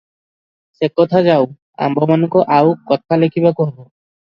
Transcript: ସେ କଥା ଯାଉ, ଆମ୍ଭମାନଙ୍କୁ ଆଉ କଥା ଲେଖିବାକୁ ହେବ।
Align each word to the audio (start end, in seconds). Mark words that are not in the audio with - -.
ସେ 0.79 0.89
କଥା 0.99 1.21
ଯାଉ, 1.27 1.45
ଆମ୍ଭମାନଙ୍କୁ 1.89 2.43
ଆଉ 2.59 2.75
କଥା 2.95 3.23
ଲେଖିବାକୁ 3.27 3.71
ହେବ। 3.71 3.79